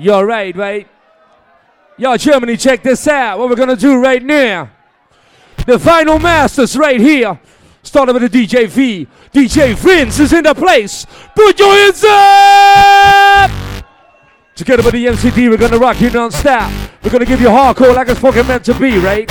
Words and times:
You're 0.00 0.24
right, 0.24 0.56
right? 0.56 0.88
Yo, 1.98 2.16
Germany, 2.16 2.56
check 2.56 2.82
this 2.82 3.06
out. 3.06 3.38
What 3.38 3.50
we're 3.50 3.56
gonna 3.56 3.76
do 3.76 4.00
right 4.00 4.22
now. 4.22 4.70
The 5.66 5.78
final 5.78 6.18
masters 6.18 6.74
right 6.76 6.98
here. 6.98 7.38
Starting 7.82 8.14
with 8.14 8.32
the 8.32 8.46
DJ 8.46 8.66
V. 8.66 9.06
DJ 9.32 9.74
Vince 9.74 10.18
is 10.18 10.32
in 10.32 10.44
the 10.44 10.54
place. 10.54 11.06
Put 11.34 11.58
your 11.58 11.72
hands 11.72 12.02
up! 12.04 13.50
Together 14.54 14.82
with 14.82 14.92
the 14.92 15.06
MCD, 15.06 15.50
we're 15.50 15.58
gonna 15.58 15.78
rock 15.78 16.00
you 16.00 16.10
non-stop. 16.10 16.72
We're 17.02 17.10
gonna 17.10 17.26
give 17.26 17.40
you 17.40 17.48
hardcore 17.48 17.94
like 17.94 18.08
it's 18.08 18.20
fucking 18.20 18.46
meant 18.46 18.64
to 18.64 18.74
be, 18.74 18.96
right? 18.98 19.30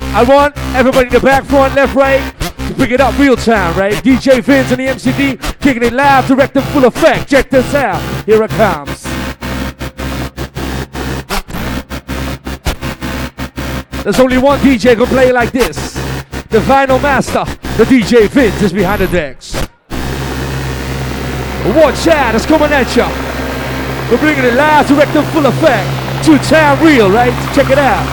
I 0.00 0.22
want 0.22 0.56
everybody 0.74 1.08
in 1.08 1.12
the 1.12 1.20
back, 1.20 1.44
front, 1.44 1.74
left, 1.74 1.94
right 1.94 2.34
to 2.68 2.74
pick 2.74 2.90
it 2.90 3.00
up 3.00 3.18
real 3.18 3.36
time, 3.36 3.76
right? 3.78 3.94
DJ 3.94 4.42
Vince 4.42 4.70
and 4.72 4.80
the 4.80 4.86
MCD 4.86 5.60
kicking 5.60 5.82
it 5.82 5.92
live, 5.92 6.26
direct 6.26 6.56
and 6.56 6.64
full 6.66 6.84
effect. 6.86 7.28
Check 7.28 7.50
this 7.50 7.74
out. 7.74 8.00
Here 8.24 8.42
it 8.42 8.50
comes. 8.50 9.05
There's 14.06 14.20
only 14.20 14.38
one 14.38 14.60
DJ 14.60 14.94
who 14.94 15.04
can 15.04 15.06
play 15.06 15.32
like 15.32 15.50
this. 15.50 15.94
The 16.54 16.60
vinyl 16.60 17.02
master, 17.02 17.42
the 17.76 17.82
DJ 17.82 18.28
Vince, 18.28 18.62
is 18.62 18.72
behind 18.72 19.00
the 19.00 19.08
decks. 19.08 19.52
Watch 21.74 22.06
out, 22.06 22.36
it's 22.36 22.46
coming 22.46 22.70
at 22.70 22.86
ya. 22.94 23.10
We're 24.08 24.22
bringing 24.22 24.44
it 24.44 24.54
live, 24.54 24.86
direct 24.86 25.10
and 25.10 25.26
full 25.34 25.44
effect. 25.46 26.24
Two 26.24 26.38
time 26.38 26.78
real, 26.86 27.10
right? 27.10 27.34
Check 27.52 27.68
it 27.68 27.78
out. 27.78 28.06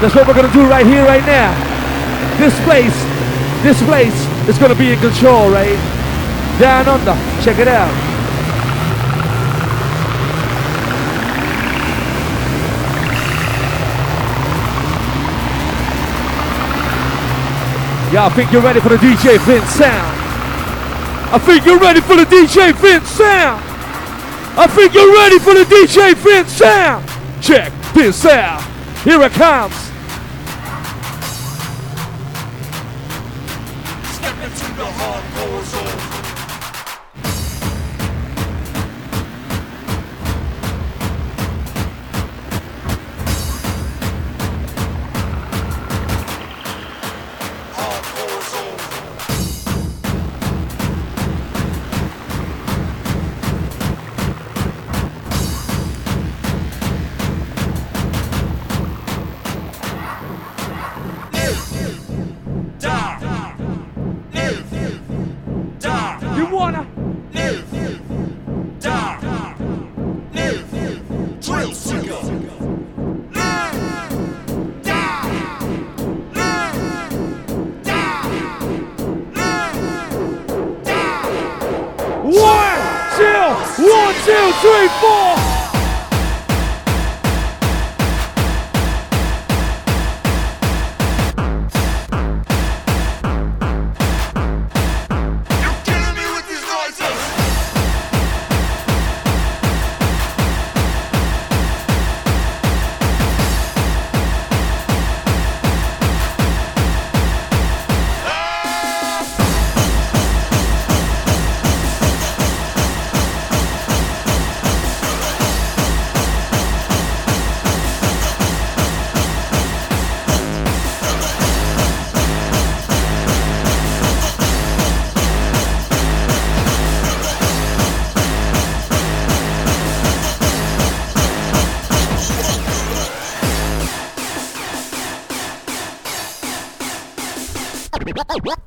That's 0.00 0.14
what 0.14 0.28
we're 0.28 0.34
gonna 0.34 0.52
do 0.52 0.70
right 0.70 0.86
here, 0.86 1.04
right 1.04 1.26
now. 1.26 1.50
This 2.38 2.54
place, 2.62 2.94
this 3.64 3.82
place 3.82 4.14
is 4.48 4.56
gonna 4.56 4.76
be 4.76 4.92
in 4.92 5.00
control, 5.00 5.50
right? 5.50 5.74
Down 6.60 6.86
under, 6.86 7.18
check 7.42 7.58
it 7.58 7.66
out. 7.66 8.13
Y'all 18.14 18.30
think 18.30 18.52
you're 18.52 18.62
ready 18.62 18.78
for 18.78 18.90
the 18.90 18.96
DJ 18.96 19.40
Vince 19.40 19.68
sound? 19.70 20.16
I 21.34 21.38
think 21.44 21.66
you're 21.66 21.80
ready 21.80 22.00
for 22.00 22.14
the 22.14 22.22
DJ 22.22 22.72
Vince 22.72 23.08
sound. 23.08 23.60
I 24.56 24.68
think 24.68 24.94
you're 24.94 25.12
ready 25.12 25.40
for 25.40 25.52
the 25.52 25.64
DJ 25.64 26.14
Vince 26.14 26.52
sound. 26.52 27.04
Check 27.42 27.72
this 27.92 28.24
out. 28.24 28.62
Here 29.02 29.20
it 29.20 29.32
comes. 29.32 29.83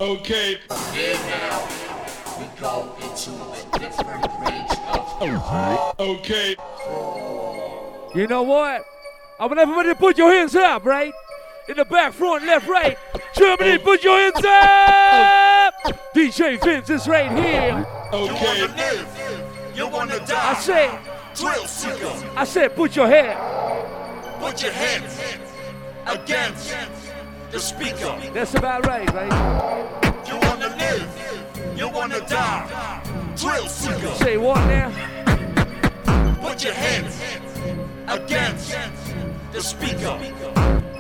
Okay. 0.08 0.58
Okay. 6.00 6.56
You 8.16 8.28
know 8.28 8.44
what? 8.44 8.86
I 9.38 9.46
want 9.46 9.60
everybody 9.60 9.90
to 9.90 9.96
put 9.96 10.18
your 10.18 10.32
hands 10.32 10.56
up, 10.56 10.86
right? 10.86 11.12
In 11.68 11.76
the 11.76 11.84
back, 11.84 12.14
front, 12.14 12.46
left, 12.46 12.70
right. 12.70 12.98
Germany, 13.36 13.78
put 13.80 14.02
your 14.02 14.18
hands 14.18 14.46
up! 14.46 15.74
DJ 16.16 16.64
Vince 16.64 16.90
is 16.90 17.06
right 17.06 17.30
here. 17.30 17.86
You 18.14 18.18
Okay. 18.18 18.62
wanna 18.62 18.76
live, 18.78 19.08
you 19.76 19.88
wanna 19.90 20.26
die. 20.26 20.52
I 20.52 20.54
said, 20.54 21.00
drill 21.36 21.68
seeker. 21.68 22.14
I 22.38 22.46
said, 22.46 22.74
put 22.78 22.96
your 22.96 23.08
head. 23.08 23.36
Put 24.40 24.64
your 24.64 24.72
head 24.72 25.04
against 26.08 26.74
the 27.52 27.60
speaker. 27.60 28.18
That's 28.34 28.56
about 28.56 28.86
right, 28.86 29.12
right? 29.14 29.32
You 30.28 30.36
wanna 30.48 30.76
live, 30.78 31.78
you 31.78 31.90
wanna 31.90 32.20
die. 32.28 33.02
Drill 33.36 33.68
seeker. 33.68 34.14
Say 34.16 34.38
what 34.38 34.60
now? 34.68 34.92
Put 36.42 36.64
your 36.64 36.74
hands 36.74 37.22
against 38.08 38.76
the 39.52 39.62
speaker. 39.62 40.97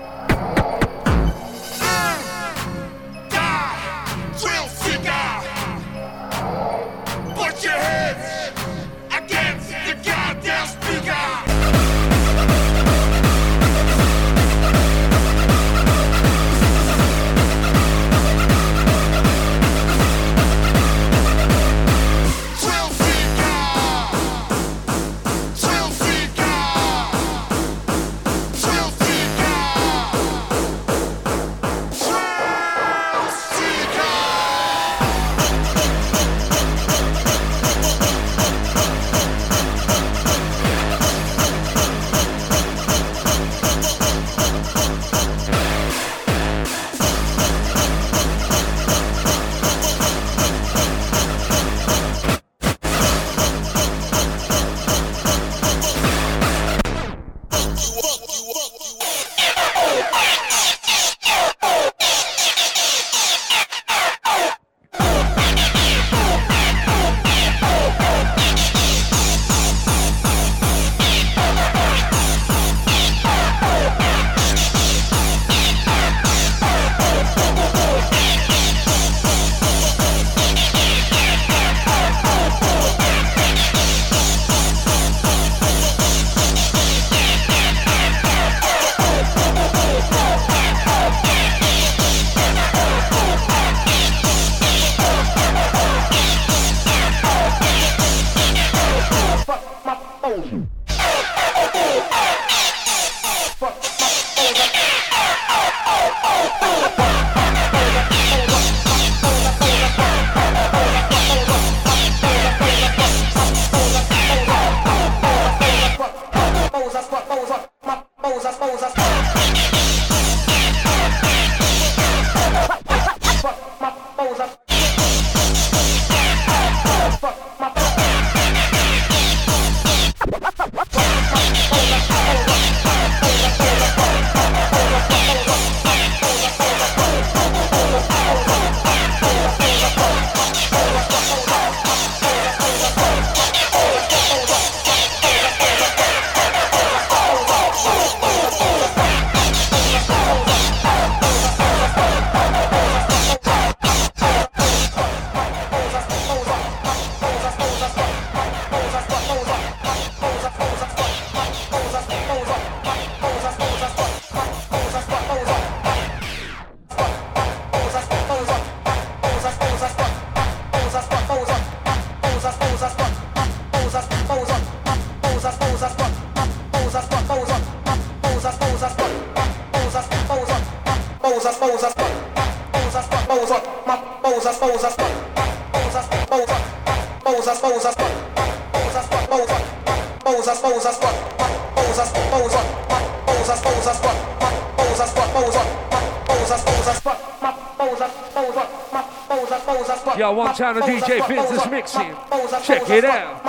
Yo, 200.27 200.33
one 200.33 200.53
time 200.53 200.75
the 200.75 200.81
DJ 200.81 201.23
is 201.23 201.71
mixing. 201.71 202.13
Check 202.61 202.89
it 202.89 203.05
out. 203.05 203.41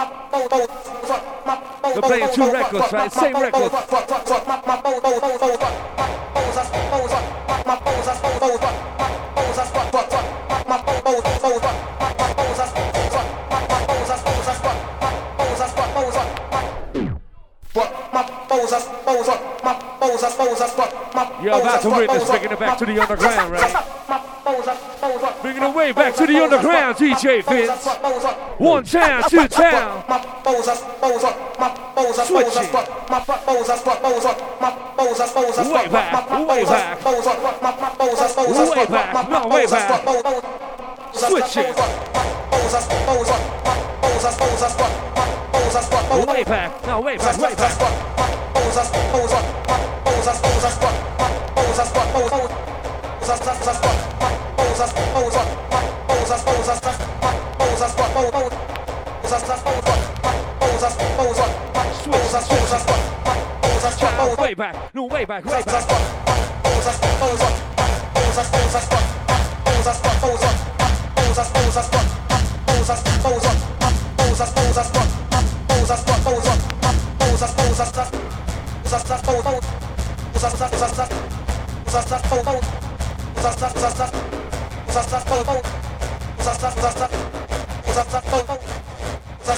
They're 1.83 2.03
playing 2.03 2.29
two 2.33 2.53
records, 2.53 2.93
right? 2.93 3.13
Same 3.13 3.35
record. 3.35 3.73
You're 21.43 21.61
about 21.61 21.83
to 21.83 21.91
witness 21.91 22.31
bringing 22.31 22.53
it 22.53 22.59
back 22.61 22.79
to 22.79 22.87
the 22.87 23.01
underground, 23.01 23.53
right? 23.53 23.98
Way 25.79 25.93
back 25.93 26.17
to 26.17 26.27
the 26.27 26.43
underground, 26.43 26.97
DJ 26.97 27.41
Vince. 27.45 27.87
One 28.59 28.83
town, 28.83 29.23
two 29.31 29.47
town. 29.47 30.03
Switching. 32.27 32.73
Way 35.73 35.89
back, 35.89 36.31
way 36.49 36.65
back. 36.65 37.05
Way 37.05 38.87
back, 38.87 39.31
no, 39.31 39.47
way 39.47 39.67
back. 39.67 40.03
Switching. 41.15 41.73
Way 46.27 46.43
back, 46.43 46.87
no, 46.89 47.01
way 47.01 47.17
back, 47.19 47.39
way 47.39 47.55
back. 47.55 48.09
Way 64.39 64.55
back, 64.55 64.95
no, 64.95 65.05
way 65.05 65.27
back, 65.27 65.45
way 65.45 65.63
back. 65.63 66.29
You 89.49 89.55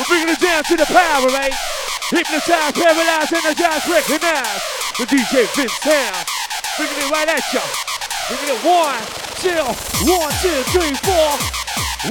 We're 0.00 0.16
bringing 0.16 0.32
it 0.32 0.40
down 0.40 0.64
to 0.64 0.76
the 0.80 0.86
power, 0.86 1.26
right? 1.28 1.52
Hypnotize, 2.08 2.72
paralyze, 2.72 3.30
energize, 3.36 3.84
recognize. 3.84 4.62
The 4.96 5.04
DJ 5.04 5.44
Vince 5.52 5.78
Town. 5.80 6.24
Bringing 6.78 7.04
it 7.04 7.10
right 7.12 7.28
at 7.28 7.44
ya. 7.52 7.60
Bringing 8.32 8.56
it 8.56 8.64
one, 8.64 9.04
two, 9.44 9.60
one, 10.08 10.32
two, 10.40 10.56
three, 10.72 10.96
four. 11.04 11.36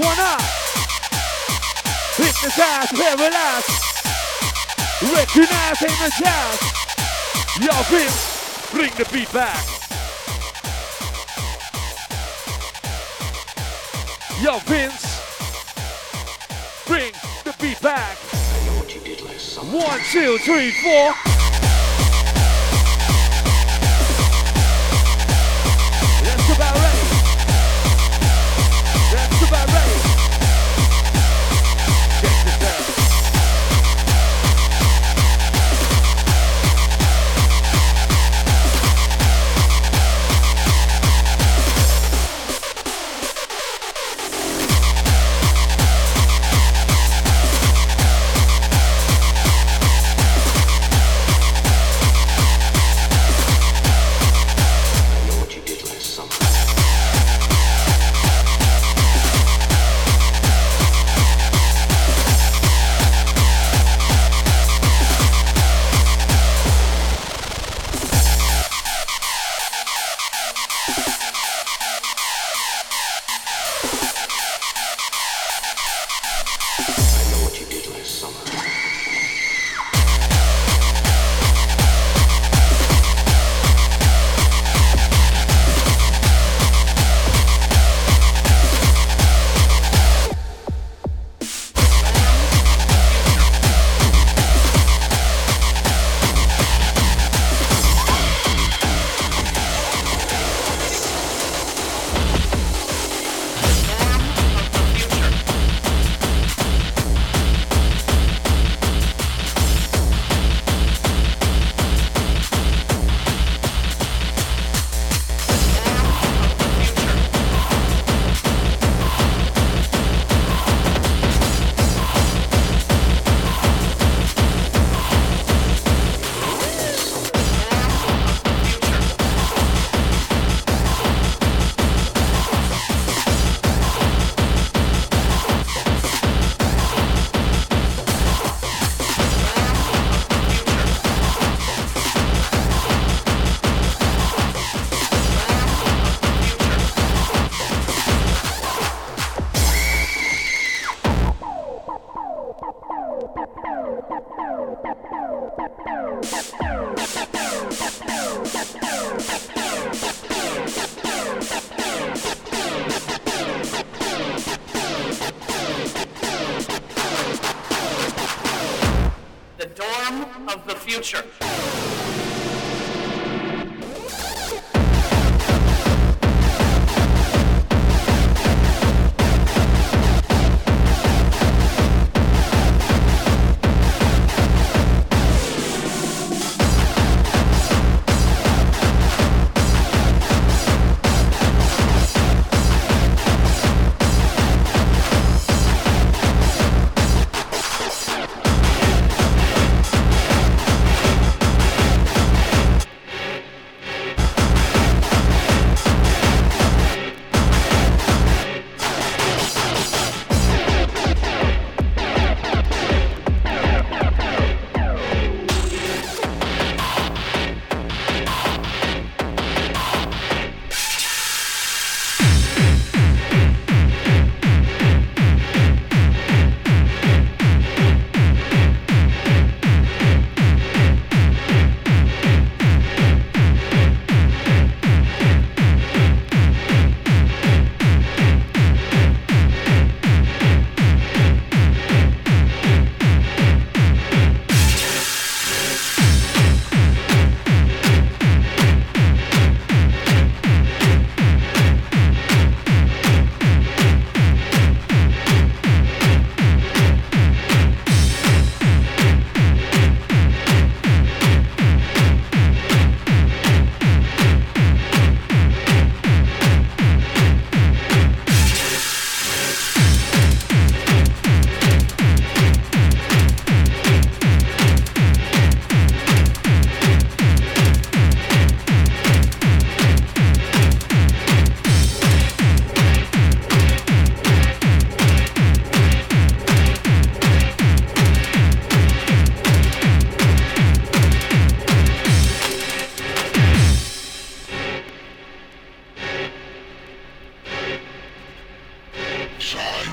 One 0.05 0.19
up. 0.21 0.45
Hypnotize, 2.13 2.93
paralyze. 2.93 3.65
Recognize, 5.09 5.79
hypnotize. 5.79 6.61
Yo, 7.57 7.73
Vince, 7.89 8.69
bring 8.69 8.93
the 9.01 9.09
beat 9.11 9.33
back. 9.33 9.65
Yo, 14.43 14.59
Vince, 14.59 15.09
bring 16.85 17.28
beat 17.59 17.81
back. 17.81 18.17
One, 19.71 19.99
two, 20.11 20.37
three, 20.39 20.71
four. 20.71 21.38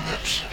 Oops. 0.09 0.43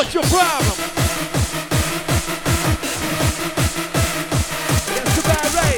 What's 0.00 0.14
your 0.14 0.22
problem? 0.22 0.78
It's. 4.96 5.76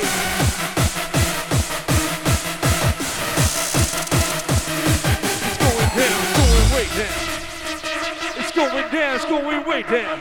It's 5.35 5.58
going 5.58 5.90
down, 5.98 6.22
it's 6.22 6.37
going 6.38 6.70
way 6.72 6.87
down. 6.94 7.16
It's 8.38 8.52
going 8.52 8.88
down, 8.92 9.16
it's 9.16 9.24
going 9.24 9.66
way 9.66 9.82
down. 9.82 10.18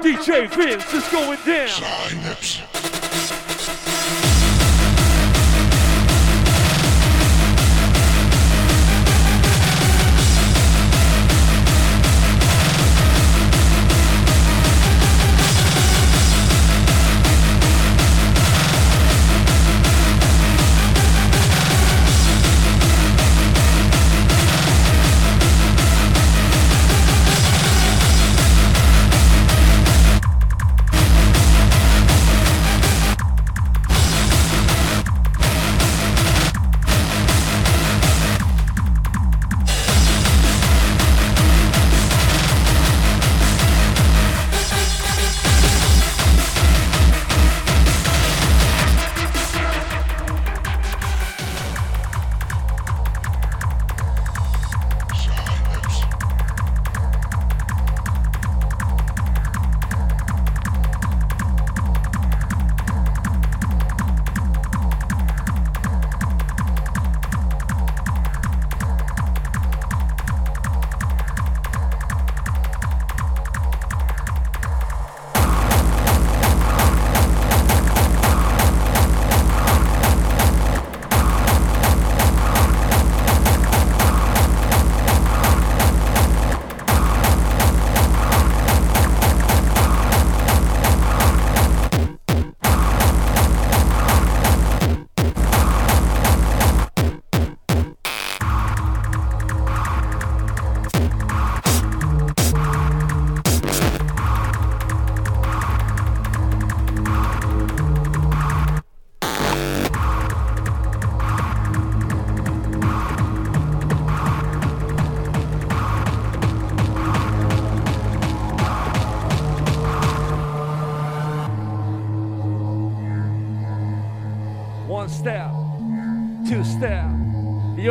DJ 0.00 0.48
Vince 0.54 0.94
is 0.94 1.08
going 1.08 1.40
down. 1.44 2.67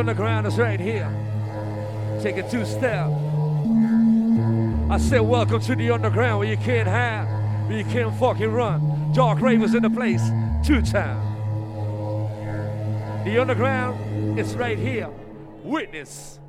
Underground 0.07 0.47
is 0.47 0.57
right 0.57 0.79
here. 0.79 1.11
Take 2.23 2.37
it 2.37 2.49
two 2.49 2.63
step. 2.63 3.07
I 4.89 4.97
said, 4.97 5.19
welcome 5.19 5.59
to 5.59 5.75
the 5.75 5.91
underground 5.91 6.39
where 6.39 6.47
you 6.47 6.55
can't 6.55 6.87
have 6.87 7.27
You 7.69 7.83
can't 7.83 8.17
fucking 8.17 8.49
run. 8.49 9.11
Dark 9.11 9.41
Ravers 9.41 9.73
in 9.73 9.83
the 9.83 9.89
place. 9.89 10.23
Two 10.65 10.81
time. 10.81 11.19
The 13.25 13.37
underground 13.37 14.39
is 14.39 14.55
right 14.55 14.77
here. 14.77 15.09
Witness. 15.61 16.39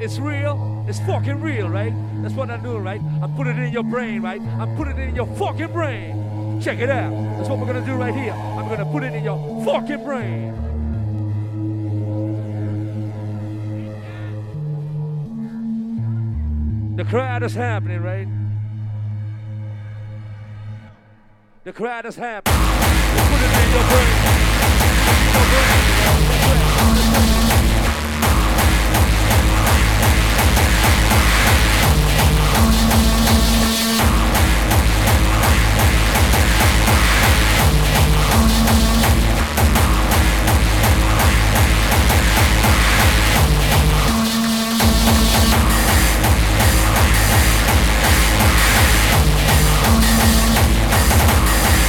It's 0.00 0.20
real. 0.20 0.84
It's 0.86 1.00
fucking 1.00 1.40
real, 1.40 1.68
right? 1.68 1.92
That's 2.22 2.34
what 2.34 2.52
I'm 2.52 2.62
doing, 2.62 2.84
right? 2.84 3.00
I'm 3.20 3.34
putting 3.34 3.58
it 3.58 3.64
in 3.64 3.72
your 3.72 3.82
brain, 3.82 4.22
right? 4.22 4.40
I'm 4.40 4.76
putting 4.76 4.96
it 4.96 5.08
in 5.08 5.16
your 5.16 5.26
fucking 5.26 5.72
brain. 5.72 6.60
Check 6.62 6.78
it 6.78 6.90
out. 6.90 7.10
That's 7.36 7.48
what 7.48 7.58
we're 7.58 7.66
gonna 7.66 7.84
do 7.84 7.96
right 7.96 8.14
here. 8.14 8.32
I'm 8.32 8.68
gonna 8.68 8.86
put 8.86 9.02
it 9.02 9.12
in 9.12 9.24
your 9.24 9.64
fucking 9.64 10.04
brain. 10.04 10.65
The 16.96 17.04
crowd 17.04 17.42
is 17.42 17.54
happening, 17.54 18.00
right? 18.00 18.26
The 21.64 21.72
crowd 21.74 22.06
is 22.06 22.16
happening. 22.16 22.56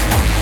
Lichamelijke 0.08 0.24
energieuitstotingen. 0.24 0.37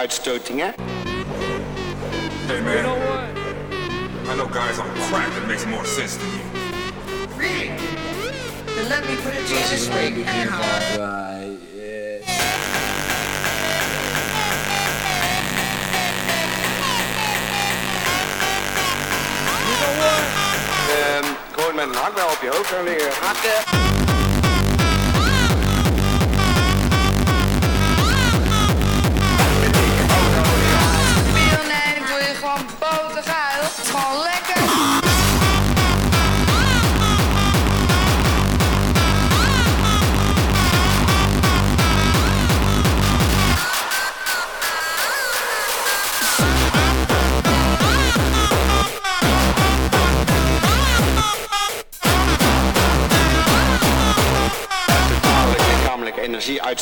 uitstotingen. 0.00 0.74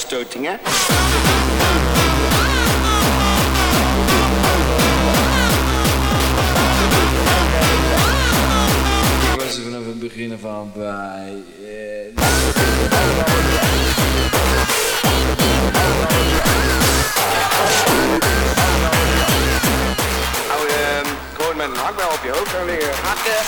afstotingen. 0.08 0.54
Ik 9.32 9.40
was 9.40 9.56
er 9.56 9.62
vanaf 9.62 9.84
het 9.86 9.98
begin 9.98 10.38
van 10.40 10.72
bij. 10.74 11.42
Eh. 11.64 12.22
Hou 20.48 20.66
je 20.66 21.00
ehm, 21.02 21.06
gewoon 21.36 21.56
met 21.56 21.66
een 21.66 21.76
hakbel 21.76 22.08
op 22.08 22.20
je 22.22 22.30
hoofd 22.30 22.48
gaan 22.48 22.66
liggen. 22.66 22.92
Hakken. 23.02 23.38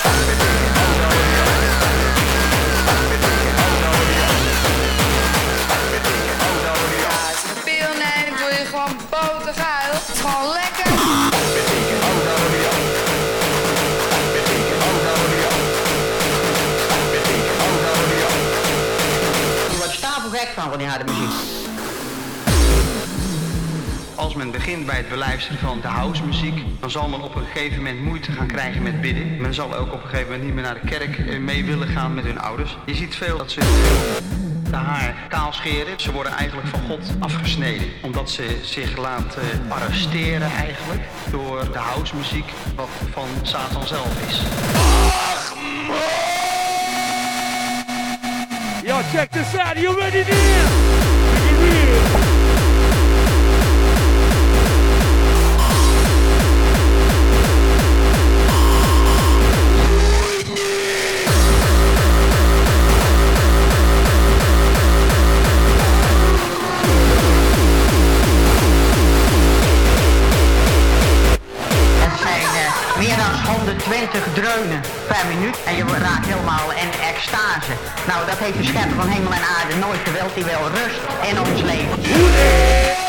Die 20.81 20.89
harde 20.89 21.11
muziek. 21.11 21.69
Als 24.15 24.35
men 24.35 24.51
begint 24.51 24.85
bij 24.85 24.95
het 24.95 25.09
beluisteren 25.09 25.59
van 25.59 25.81
de 25.81 25.87
housemuziek, 25.87 26.63
dan 26.79 26.91
zal 26.91 27.09
men 27.09 27.21
op 27.21 27.35
een 27.35 27.45
gegeven 27.45 27.77
moment 27.77 28.01
moeite 28.01 28.31
gaan 28.31 28.47
krijgen 28.47 28.81
met 28.81 29.01
bidden. 29.01 29.41
Men 29.41 29.53
zal 29.53 29.75
ook 29.75 29.93
op 29.93 30.03
een 30.03 30.09
gegeven 30.09 30.25
moment 30.25 30.43
niet 30.43 30.53
meer 30.53 30.63
naar 30.63 30.81
de 30.81 30.87
kerk 30.87 31.17
eh, 31.17 31.39
mee 31.39 31.65
willen 31.65 31.87
gaan 31.87 32.13
met 32.13 32.23
hun 32.23 32.39
ouders. 32.39 32.77
Je 32.85 32.95
ziet 32.95 33.15
veel 33.15 33.37
dat 33.37 33.51
ze 33.51 33.59
de 34.69 34.75
haar 34.75 35.15
kaal 35.29 35.53
scheren. 35.53 35.99
Ze 35.99 36.11
worden 36.11 36.31
eigenlijk 36.31 36.67
van 36.67 36.79
God 36.87 37.09
afgesneden. 37.19 37.87
Omdat 38.01 38.29
ze 38.29 38.59
zich 38.63 38.97
laten 38.97 39.41
arresteren 39.69 40.51
eigenlijk 40.51 41.01
door 41.31 41.71
de 41.71 41.79
housemuziek 41.79 42.51
wat 42.75 42.89
van 43.11 43.27
Satan 43.41 43.87
zelf 43.87 44.27
is. 44.27 44.41
Yo, 49.01 49.07
check 49.11 49.31
this 49.31 49.55
out. 49.55 49.77
You 49.77 49.97
ready 49.97 50.21
there? 50.21 50.65
Make 51.33 51.49
it 51.49 51.57
real. 51.57 52.01
Het 71.99 72.19
zijn 72.19 72.41
eh, 72.41 72.97
meer 72.97 73.17
dan 73.17 73.55
120 73.55 74.27
dreunen 74.33 75.00
per 75.11 75.25
minuut 75.35 75.57
en 75.65 75.75
je 75.75 75.83
raakt 75.85 76.25
helemaal 76.25 76.71
in 76.71 76.91
extase. 77.11 77.73
Nou, 78.07 78.25
dat 78.25 78.37
heeft 78.37 78.57
de 78.57 78.63
schepper 78.63 78.95
van 78.95 79.07
hemel 79.07 79.31
en 79.31 79.45
aarde 79.57 79.75
nooit 79.75 79.99
gewild. 80.03 80.33
Die 80.35 80.43
wil 80.43 80.63
rust 80.77 81.01
in 81.29 81.39
ons 81.39 81.61
leven. 81.61 83.00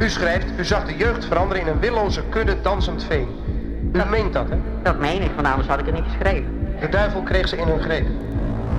U 0.00 0.08
schrijft, 0.08 0.46
u 0.56 0.64
zag 0.64 0.86
de 0.86 0.96
jeugd 0.96 1.24
veranderen 1.24 1.62
in 1.62 1.68
een 1.68 1.80
willoze 1.80 2.22
kudde 2.28 2.56
dansend 2.62 3.04
vee. 3.04 3.28
U 3.92 4.00
meent 4.10 4.32
dat, 4.32 4.48
hè? 4.48 4.56
Dat 4.82 4.98
meen 4.98 5.22
ik, 5.22 5.30
want 5.34 5.46
anders 5.46 5.68
had 5.68 5.78
ik 5.78 5.86
het 5.86 5.94
niet 5.94 6.04
geschreven. 6.12 6.74
De 6.80 6.88
duivel 6.88 7.22
kreeg 7.22 7.48
ze 7.48 7.56
in 7.56 7.66
hun 7.66 7.80
greep. 7.80 8.06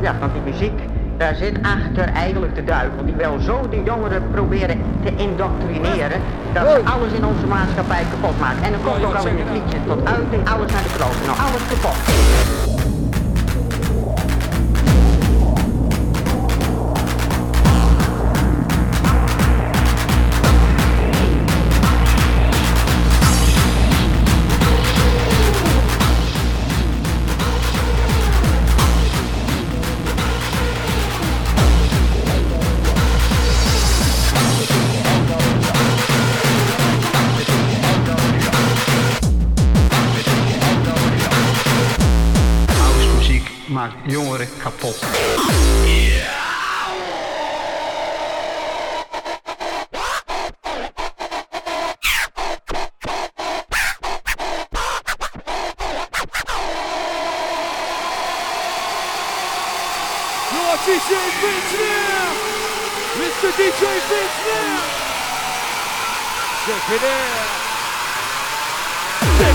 Ja, 0.02 0.16
want 0.20 0.34
die 0.34 0.42
muziek, 0.54 0.80
daar 1.18 1.36
zit 1.36 1.58
achter 1.62 2.14
eigenlijk 2.14 2.56
de 2.56 2.64
duivel. 2.64 3.06
Die 3.06 3.16
wil 3.16 3.40
zo 3.40 3.70
de 3.70 3.82
jongeren 3.84 4.24
proberen 4.32 4.82
te 5.04 5.16
indoctrineren, 5.16 6.22
dat 6.54 6.72
ze 6.72 6.82
alles 6.84 7.12
in 7.12 7.26
onze 7.26 7.48
maatschappij 7.48 8.06
kapot 8.10 8.40
maken. 8.40 8.64
En 8.64 8.72
dan 8.72 8.82
komt 8.84 9.06
ook 9.06 9.14
al 9.14 9.28
in 9.28 9.38
het 9.38 9.52
liedje 9.52 9.78
tot 9.88 10.08
uiting, 10.08 10.50
alles 10.50 10.72
naar 10.72 10.84
de 10.84 10.94
kloten, 10.98 11.26
nou, 11.26 11.38
alles 11.40 11.68
kapot. 11.68 12.71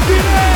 Check 0.06 0.55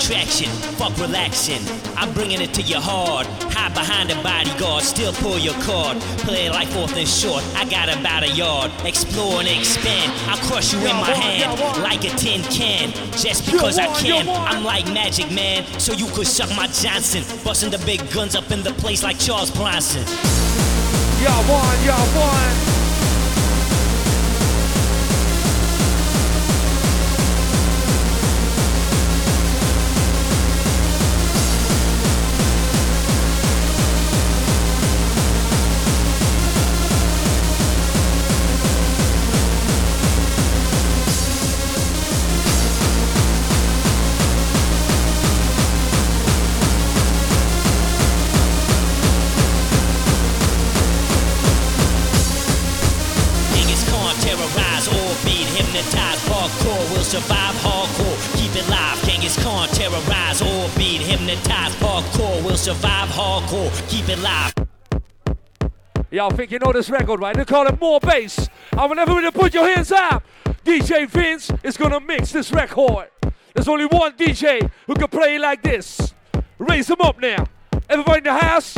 rugged 0.00 0.08
with 0.08 0.08
the 0.08 0.14
traction. 0.14 0.48
Fuck 0.76 0.96
relaxing, 0.98 1.60
I'm 1.96 2.12
bringing 2.12 2.40
it 2.40 2.54
to 2.54 2.62
your 2.62 2.80
hard. 2.80 3.26
Hide 3.52 3.74
behind 3.74 4.10
a 4.10 4.22
bodyguard, 4.22 4.82
still 4.84 5.12
pull 5.12 5.38
your 5.38 5.54
card. 5.62 5.98
Play 6.24 6.50
life 6.50 6.70
fourth 6.70 6.96
and 6.96 7.08
short, 7.08 7.42
I 7.56 7.64
got 7.64 7.88
about 7.88 8.22
a 8.22 8.30
yard. 8.30 8.70
Explore 8.84 9.40
and 9.40 9.48
expand, 9.48 10.12
I'll 10.28 10.38
crush 10.48 10.72
you 10.72 10.80
in 10.80 10.96
my 10.96 11.10
hand 11.10 11.82
like 11.82 12.04
a 12.04 12.10
tin 12.16 12.42
can. 12.44 12.92
Just 13.12 13.50
because 13.50 13.78
I 13.78 13.86
can, 14.00 14.28
I'm 14.28 14.64
like 14.64 14.86
Magic 14.86 15.30
Man, 15.30 15.64
so 15.78 15.92
you 15.92 16.06
could 16.06 16.26
suck 16.26 16.50
my 16.56 16.66
Johnson. 16.68 17.24
Busting 17.44 17.70
the 17.70 17.82
big 17.84 18.00
guns 18.12 18.34
up 18.34 18.50
in 18.50 18.62
the 18.62 18.72
place 18.72 19.02
like 19.02 19.18
Charles 19.18 19.50
Bronson. 19.50 20.04
Y'all 21.22 21.44
won, 21.48 21.84
y'all 21.84 22.16
won. 22.16 22.89
Hardcore 63.50 63.64
will 63.64 63.70
survive 63.70 63.80
hardcore 63.80 63.90
keep 63.90 64.08
it 64.08 64.18
live 64.20 64.54
Y'all 66.12 66.30
think 66.30 66.50
you 66.50 66.58
know 66.58 66.72
this 66.72 66.90
record, 66.90 67.20
right? 67.20 67.36
They 67.36 67.44
call 67.44 67.68
it 67.68 67.80
More 67.80 68.00
Bass. 68.00 68.48
I 68.72 68.84
want 68.84 68.98
everybody 68.98 69.26
to 69.26 69.32
put 69.32 69.54
your 69.54 69.72
hands 69.72 69.92
up. 69.92 70.24
DJ 70.64 71.08
Vince 71.08 71.52
is 71.62 71.76
gonna 71.76 72.00
mix 72.00 72.32
this 72.32 72.50
record. 72.50 73.10
There's 73.54 73.68
only 73.68 73.86
one 73.86 74.16
DJ 74.16 74.68
who 74.88 74.94
can 74.94 75.06
play 75.06 75.38
like 75.38 75.62
this. 75.62 76.12
Raise 76.58 76.88
them 76.88 77.00
up 77.00 77.20
now. 77.20 77.46
Everybody 77.88 78.18
in 78.18 78.24
the 78.24 78.34
house, 78.34 78.76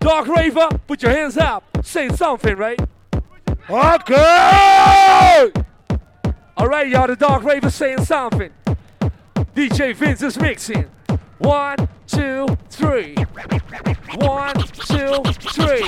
Dark 0.00 0.26
Raver, 0.26 0.70
put 0.88 1.04
your 1.04 1.12
hands 1.12 1.36
up. 1.36 1.62
Say 1.84 2.08
something, 2.08 2.56
right? 2.56 2.80
Okay! 3.70 5.52
Alright, 6.58 6.88
y'all, 6.88 7.06
the 7.06 7.14
Dark 7.16 7.44
Raver 7.44 7.70
saying 7.70 8.04
something. 8.04 8.50
DJ 9.54 9.94
Vince 9.94 10.22
is 10.22 10.36
mixing. 10.36 10.90
One, 11.38 11.76
two, 12.06 12.46
three. 12.70 13.14
One, 14.16 14.54
two, 14.72 15.22
three. 15.52 15.82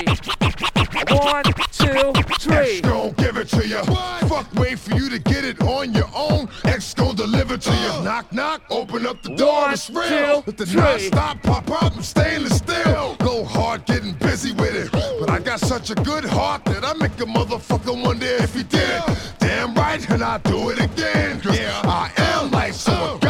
One, 1.09 1.43
two, 1.71 2.13
three. 2.39 2.77
X 2.77 2.81
gon' 2.81 3.11
give 3.13 3.37
it 3.37 3.47
to 3.49 3.67
you. 3.67 3.81
Fuck, 4.27 4.53
wait 4.55 4.77
for 4.77 4.95
you 4.95 5.09
to 5.09 5.17
get 5.19 5.43
it 5.43 5.61
on 5.63 5.93
your 5.93 6.09
own. 6.15 6.49
X 6.65 6.93
gon' 6.93 7.15
deliver 7.15 7.57
to 7.57 7.69
you. 7.71 7.77
Uh. 7.89 8.03
Knock, 8.03 8.31
knock, 8.31 8.61
open 8.69 9.07
up 9.07 9.21
the 9.23 9.35
door, 9.35 9.61
One, 9.63 9.73
it's 9.73 9.89
real. 9.89 10.41
two, 10.41 10.43
Let 10.47 10.57
the 10.57 10.65
three. 10.65 10.81
non-stop 10.81 11.41
pop 11.43 11.71
out, 11.71 11.95
I'm 11.95 12.03
stainless 12.03 12.57
steel. 12.57 13.15
Go 13.19 13.43
hard, 13.43 13.85
getting 13.85 14.13
busy 14.13 14.53
with 14.53 14.75
it. 14.75 14.91
But 14.91 15.29
I 15.31 15.39
got 15.39 15.59
such 15.59 15.89
a 15.89 15.95
good 15.95 16.25
heart 16.25 16.63
that 16.65 16.85
I 16.85 16.93
make 16.93 17.19
a 17.19 17.25
motherfucker 17.25 18.01
wonder 18.03 18.25
if 18.27 18.53
he 18.53 18.63
did 18.63 18.81
it. 18.87 19.33
Damn 19.39 19.73
right, 19.73 20.07
and 20.11 20.23
I 20.23 20.37
do 20.39 20.69
it 20.69 20.79
again. 20.79 21.41
Yeah, 21.51 21.81
I 21.85 22.11
am 22.17 22.51
light, 22.51 22.75
so 22.75 23.17
to 23.19 23.28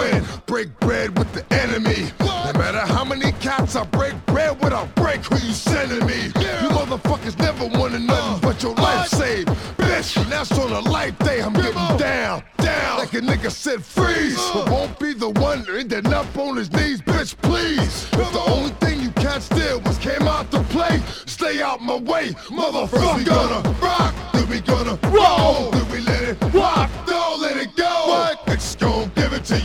win. 0.00 0.24
Break 0.46 0.68
bread 0.80 1.16
with 1.18 1.32
the 1.32 1.44
enemy. 1.54 2.10
No 2.20 2.52
matter 2.58 2.80
how 2.80 3.04
many 3.04 3.32
cats 3.32 3.76
I 3.76 3.84
break 3.84 4.14
bread 4.26 4.62
with, 4.62 4.72
I'll 4.72 4.86
break 4.96 5.24
who 5.24 5.36
you 5.46 5.52
sending 5.52 6.04
me. 6.06 6.26
You 6.26 6.68
motherfuckers 6.78 7.38
never 7.38 7.66
wanted 7.78 8.02
nothing 8.02 8.34
uh, 8.34 8.40
but 8.42 8.62
your 8.62 8.74
life 8.74 9.08
saved. 9.08 9.48
Bitch, 9.76 10.14
that's 10.28 10.52
on 10.58 10.72
a 10.72 10.80
life 10.80 11.16
day. 11.18 11.40
I'm 11.40 11.52
getting 11.52 11.96
down, 11.96 12.42
down. 12.58 12.98
Like 12.98 13.14
a 13.14 13.20
nigga 13.20 13.50
said, 13.50 13.84
freeze. 13.84 14.38
Uh. 14.38 14.64
But 14.64 14.72
won't 14.72 14.98
be 14.98 15.12
the 15.12 15.30
one 15.30 15.64
ending 15.70 16.12
up 16.12 16.26
on 16.36 16.56
his 16.56 16.70
knees, 16.72 17.00
bitch, 17.02 17.36
please. 17.42 18.04
If 18.12 18.32
the 18.32 18.44
only 18.48 18.72
thing 18.82 19.00
you 19.00 19.10
can't 19.12 19.42
steal 19.42 19.80
was 19.80 19.98
came 19.98 20.26
out 20.26 20.50
to 20.52 20.62
play, 20.74 21.00
stay 21.26 21.62
out 21.62 21.80
my 21.80 21.96
way, 21.96 22.30
motherfucker. 22.48 23.16
we 23.16 23.24
gonna 23.24 23.60
rock, 23.80 24.14
then 24.32 24.48
we 24.48 24.60
gonna 24.60 24.98
roll, 25.08 25.70
then 25.70 25.86
we 25.92 26.00
let 26.00 26.22
it 26.22 26.36
rock, 26.52 26.79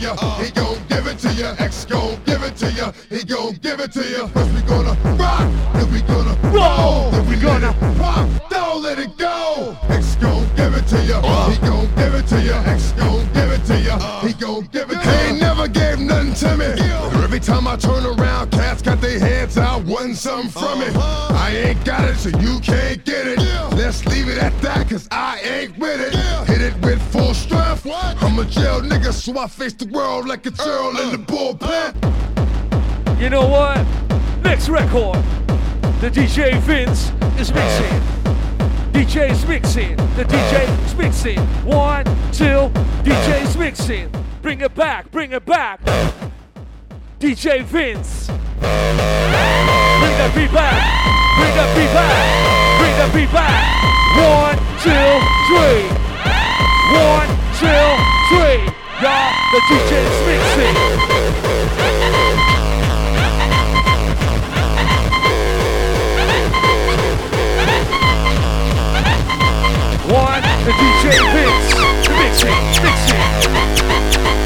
ya, 0.06 0.16
he 0.42 0.50
gon' 0.50 0.78
give 0.88 1.06
it 1.06 1.18
to 1.18 1.32
ya. 1.34 1.54
X 1.58 1.84
gon' 1.84 2.18
give 2.24 2.42
it 2.42 2.56
to 2.56 2.70
ya, 2.72 2.92
he 3.10 3.24
gon' 3.24 3.54
give 3.54 3.80
it 3.80 3.92
to 3.92 4.02
ya. 4.02 4.26
First 4.28 4.52
we 4.54 4.62
gonna 4.62 4.94
rock, 5.18 5.50
then 5.74 5.90
we 5.92 6.00
gonna 6.02 6.34
roll, 6.54 7.10
then 7.10 7.26
we 7.28 7.36
gonna 7.36 7.72
rock, 7.98 8.28
don't 8.50 8.82
let 8.82 8.98
it 8.98 9.16
go. 9.18 9.76
X 9.88 10.16
gon' 10.16 10.46
give 10.56 10.74
it 10.74 10.86
to 10.88 10.98
ya, 11.04 11.20
he 11.50 11.58
gon' 11.58 11.88
give 11.96 12.14
it 12.14 12.26
to 12.28 12.40
ya. 12.40 12.62
X 12.66 12.92
gon' 12.92 13.26
give 13.34 13.50
it 13.50 13.64
to 13.66 13.80
ya, 13.80 13.98
he 14.20 14.32
gon' 14.34 14.68
give 14.72 14.90
it 14.90 15.00
to 15.02 15.08
ya. 15.08 15.12
He 15.12 15.28
ain't 15.28 15.40
never 15.40 15.68
gave 15.68 15.98
nothing 15.98 16.34
to 16.34 16.56
me. 16.56 16.70
Every 17.24 17.40
time 17.40 17.66
I 17.66 17.76
turn 17.76 18.06
around, 18.06 18.50
got 18.86 19.00
their 19.00 19.18
hands 19.18 19.58
out, 19.58 19.84
wanting 19.84 20.14
something 20.14 20.48
from 20.48 20.80
it. 20.80 20.94
Uh-huh. 20.94 21.34
I 21.34 21.50
ain't 21.56 21.84
got 21.84 22.08
it, 22.08 22.16
so 22.18 22.28
you 22.38 22.60
can't 22.60 23.04
get 23.04 23.26
it. 23.26 23.40
Let's 23.74 24.06
leave 24.06 24.28
it 24.28 24.38
at 24.38 24.56
that, 24.62 24.88
cause 24.88 25.08
I 25.10 25.40
ain't 25.40 25.76
with 25.76 26.00
it. 26.00 26.14
Hit 26.48 26.62
it 26.62 26.74
with 26.84 27.02
full 27.10 27.34
strength. 27.34 27.84
I'm 27.84 28.38
a 28.38 28.44
jail 28.44 28.80
nigga, 28.82 29.12
so 29.12 29.36
I 29.40 29.48
face 29.48 29.72
the 29.72 29.86
world 29.86 30.28
like 30.28 30.46
a 30.46 30.52
Earl 30.64 30.90
in 30.90 30.94
the 30.94 31.18
uh-huh. 31.18 31.54
bullpen. 31.54 31.94
Uh-huh. 32.00 33.16
You 33.20 33.28
know 33.28 33.48
what? 33.48 33.84
Next 34.44 34.68
record, 34.68 35.16
the 36.00 36.08
DJ 36.08 36.56
Vince 36.60 37.10
is 37.40 37.52
mixing. 37.52 38.00
DJ's 38.92 39.44
mixing. 39.48 39.96
The 40.14 40.24
DJ's 40.24 40.94
mixing. 40.94 41.40
One, 41.64 42.04
two, 42.30 42.70
DJ's 43.02 43.56
mixing. 43.56 44.12
Bring 44.42 44.60
it 44.60 44.76
back, 44.76 45.10
bring 45.10 45.32
it 45.32 45.44
back. 45.44 45.80
DJ 47.18 47.64
Vince. 47.64 48.30
Bring 48.60 50.16
that 50.18 50.32
beat 50.34 50.52
back. 50.52 50.80
Bring 51.36 51.54
that 51.56 51.68
beat 51.76 51.92
back. 51.92 52.08
Bring 52.80 52.94
that 52.96 53.10
beat 53.12 53.30
back. 53.32 53.52
One, 54.16 54.56
two, 54.80 55.20
three. 55.52 55.84
One, 56.96 57.28
two, 57.60 57.84
three. 58.32 58.64
Y'all, 59.02 59.32
the 59.52 59.60
DJ's 59.68 60.16
mixing. 60.24 60.76
One, 70.08 70.42
the 70.64 70.72
DJ 70.72 71.04
Vince, 71.34 71.76
mixing, 72.08 72.56
mixing. 72.82 74.45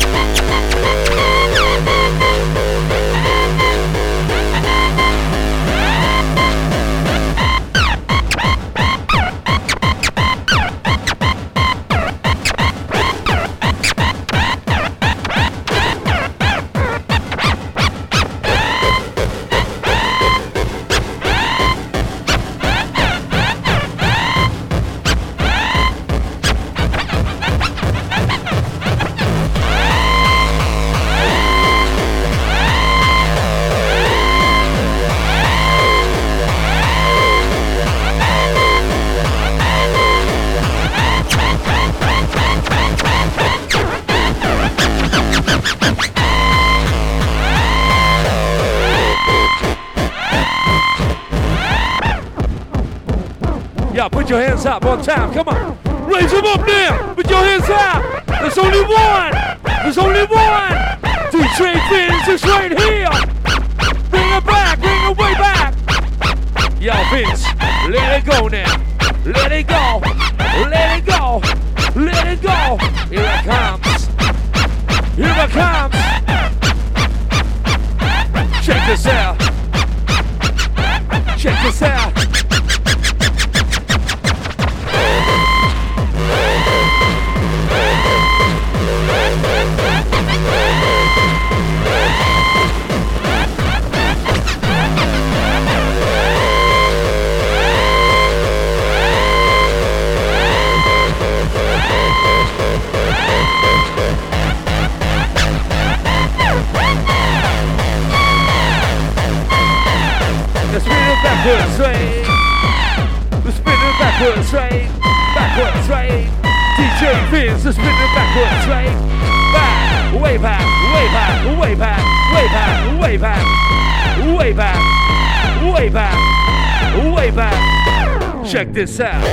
check 128.71 128.75
this 128.75 129.01
out. 129.01 129.25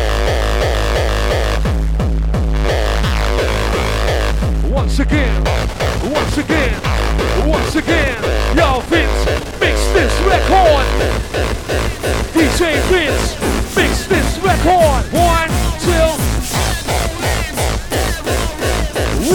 Once 4.71 4.99
again, 4.99 5.43
once 6.11 6.38
again, 6.38 6.81
once 7.47 7.75
again, 7.75 8.57
y'all 8.57 8.81
Vince, 8.81 9.25
mix 9.59 9.79
this 9.93 10.13
record. 10.21 10.85
DJ 12.33 12.81
Vince, 12.89 13.75
mix 13.75 14.07
this 14.07 14.38
record. 14.39 15.03
One, 15.13 15.49
two, 15.85 16.09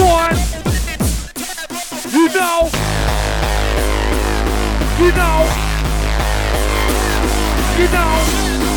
one. 0.01 0.37
You 2.11 2.27
know, 2.29 2.69
you 4.99 5.11
know, 5.11 5.49
you 7.77 7.87
know. 7.91 8.72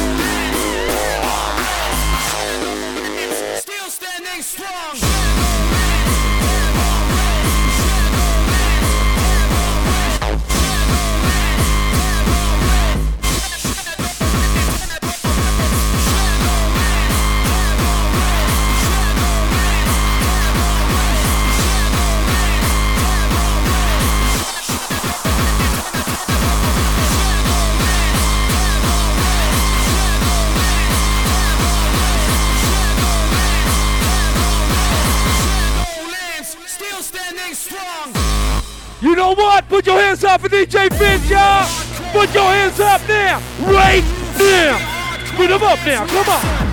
Put 39.69 39.87
your 39.87 39.99
hands 39.99 40.23
up 40.23 40.41
for 40.41 40.49
DJ 40.49 40.89
Vince, 40.93 41.29
y'all. 41.29 41.67
Put 42.13 42.33
your 42.33 42.45
hands 42.45 42.79
up 42.79 43.01
now. 43.09 43.41
Right 43.61 44.05
now. 44.39 44.79
Put 45.37 45.49
them 45.49 45.63
up 45.63 45.79
now. 45.85 46.07
Come 46.07 46.29
on. 46.29 46.66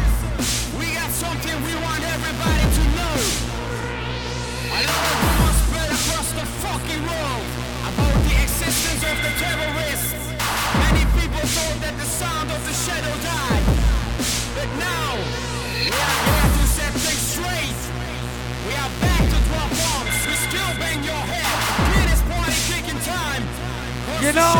You 24.24 24.32
know. 24.32 24.56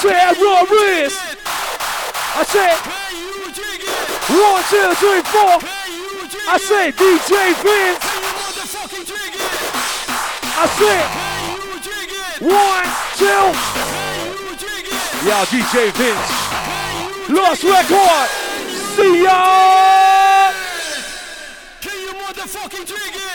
Terrorist. 0.00 1.18
I 2.38 2.44
said 2.46 2.78
one, 4.30 4.62
two, 4.70 4.94
three, 5.02 5.22
four. 5.32 5.58
I 6.48 6.58
said 6.62 6.94
DJ 6.94 7.54
Vince. 7.64 8.06
I 10.54 10.66
said 10.78 11.06
one, 12.40 12.86
two. 13.18 13.50
Yeah, 15.26 15.44
DJ 15.46 15.90
Vince. 15.98 16.30
Lost 17.30 17.64
record. 17.64 18.28
See 18.94 19.24
ya. 19.24 20.15
Can 22.46 22.86
you 22.86 23.25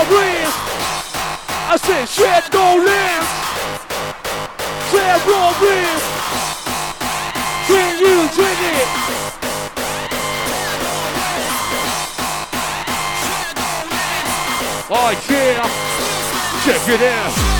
I 0.00 1.76
said 1.76 2.06
Shadowlands. 2.06 3.28
Terrorist. 4.90 6.06
Can 7.66 7.98
you 7.98 8.28
dig 8.36 8.60
it? 8.62 8.88
Oh 14.88 15.10
yeah. 15.28 15.66
Check 16.64 16.88
it 16.88 17.02
out. 17.02 17.57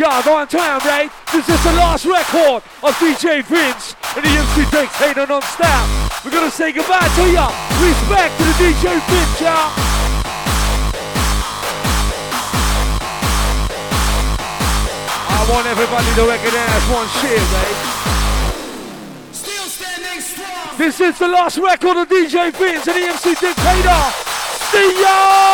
Yeah, 0.00 0.24
one 0.24 0.48
time, 0.48 0.80
right? 0.88 1.12
This 1.30 1.46
is 1.46 1.62
the 1.62 1.74
last 1.76 2.06
record 2.06 2.64
of 2.80 2.94
DJ 2.96 3.44
Vince 3.44 3.94
and 4.16 4.24
the 4.24 4.32
MC 4.32 4.64
Dictator 4.72 5.26
non-stop. 5.26 6.24
We're 6.24 6.30
gonna 6.30 6.50
say 6.50 6.72
goodbye 6.72 7.04
to 7.04 7.24
ya. 7.28 7.52
Respect 7.84 8.32
to 8.40 8.44
the 8.48 8.56
DJ 8.64 8.96
Vince, 8.96 9.40
y'all. 9.44 9.68
I 15.36 15.44
want 15.52 15.66
everybody 15.68 16.08
to 16.16 16.24
recognize 16.24 16.84
one 16.88 17.08
shit, 17.20 17.44
right? 17.52 17.76
Still 19.36 19.68
standing 19.68 20.20
strong. 20.22 20.78
This 20.78 20.98
is 20.98 21.18
the 21.18 21.28
last 21.28 21.58
record 21.58 21.98
of 21.98 22.08
DJ 22.08 22.50
Vince 22.56 22.88
and 22.88 22.96
the 22.96 23.04
MC 23.04 23.34
Dictator. 23.36 24.00
See 24.72 25.02
ya! 25.02 25.50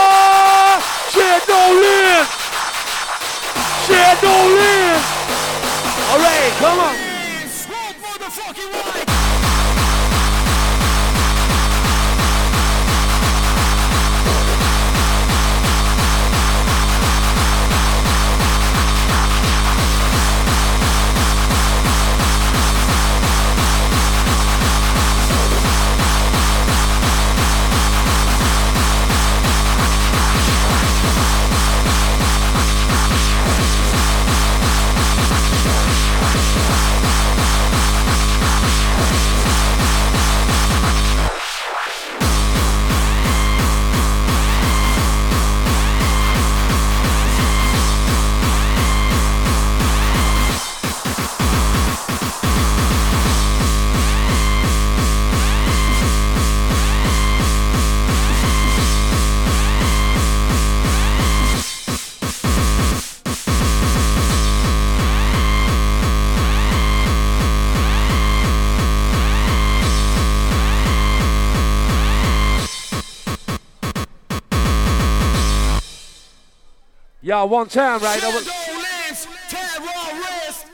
Shadowland! 3.86 4.18
Shadowland! 4.18 5.02
Alright, 6.10 6.52
come 6.58 6.80
on. 6.80 7.05
Yeah, 77.36 77.42
one 77.42 77.68
time, 77.68 78.00
right? 78.00 78.22
Was- 78.22 78.46
terrorist. 79.50 80.66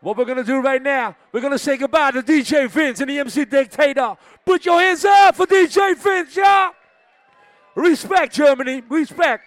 What 0.00 0.16
we're 0.16 0.24
gonna 0.24 0.42
do 0.42 0.62
right 0.62 0.82
now, 0.82 1.14
we're 1.30 1.42
gonna 1.42 1.58
say 1.58 1.76
goodbye 1.76 2.12
to 2.12 2.22
DJ 2.22 2.66
Vince 2.70 3.00
and 3.00 3.10
the 3.10 3.18
MC 3.18 3.44
Dictator. 3.44 4.16
Put 4.46 4.64
your 4.64 4.80
hands 4.80 5.04
up 5.04 5.36
for 5.36 5.44
DJ 5.44 5.94
Vince, 5.94 6.36
yeah! 6.38 6.70
Respect, 7.74 8.32
Germany, 8.32 8.82
respect. 8.88 9.44